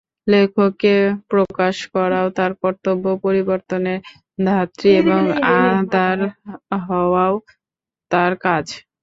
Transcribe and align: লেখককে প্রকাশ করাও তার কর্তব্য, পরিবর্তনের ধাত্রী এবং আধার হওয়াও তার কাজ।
লেখককে 0.27 0.95
প্রকাশ 1.31 1.75
করাও 1.95 2.27
তার 2.37 2.51
কর্তব্য, 2.61 3.05
পরিবর্তনের 3.25 3.99
ধাত্রী 4.45 4.89
এবং 5.01 5.21
আধার 5.59 6.17
হওয়াও 6.85 7.33
তার 8.11 8.31
কাজ। 8.45 8.65